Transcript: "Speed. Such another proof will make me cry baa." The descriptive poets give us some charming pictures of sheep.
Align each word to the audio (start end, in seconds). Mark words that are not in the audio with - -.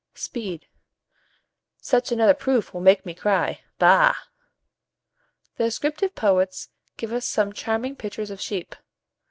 "Speed. 0.15 0.65
Such 1.77 2.11
another 2.11 2.33
proof 2.33 2.73
will 2.73 2.81
make 2.81 3.05
me 3.05 3.13
cry 3.13 3.61
baa." 3.77 4.15
The 5.57 5.65
descriptive 5.65 6.15
poets 6.15 6.69
give 6.97 7.13
us 7.13 7.27
some 7.27 7.53
charming 7.53 7.95
pictures 7.95 8.31
of 8.31 8.41
sheep. 8.41 8.75